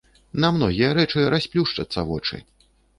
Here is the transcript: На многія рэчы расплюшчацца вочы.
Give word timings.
На 0.45 0.49
многія 0.55 0.89
рэчы 1.01 1.27
расплюшчацца 1.37 2.09
вочы. 2.13 2.45